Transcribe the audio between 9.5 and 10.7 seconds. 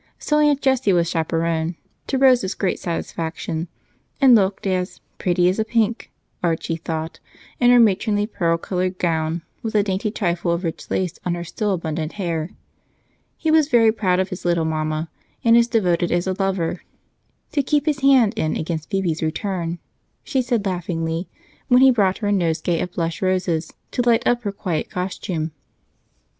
with a dainty trifle of